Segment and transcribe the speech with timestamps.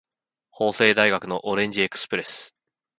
[0.49, 2.55] 法政大学のオレンジエクスプレス